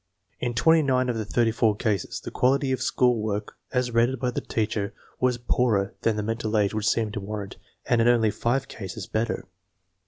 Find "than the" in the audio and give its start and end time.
6.01-6.23